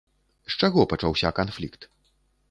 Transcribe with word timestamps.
З 0.53 0.55
чаго 0.61 0.85
пачаўся 0.93 1.31
канфлікт? 1.39 1.81